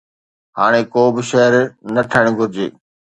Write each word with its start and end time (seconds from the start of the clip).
هاڻي 0.57 0.81
ڪو 0.93 1.03
به 1.15 1.21
شهر 1.29 1.53
نه 1.95 2.01
ٺهڻ 2.11 2.25
گهرجي 2.37 2.67